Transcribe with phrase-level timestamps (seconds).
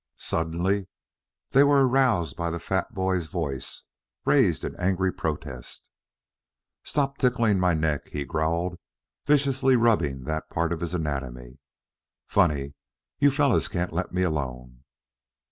[0.17, 0.87] Suddenly
[1.51, 3.83] they were aroused by the fat boy's voice
[4.25, 5.89] raised in angry protest.
[6.83, 8.79] "Stop tickling my neck," he growled,
[9.27, 11.59] vigorously rubbing that part of his anatomy.
[12.25, 12.73] "Funny,
[13.19, 14.79] you fellows can't let me alone."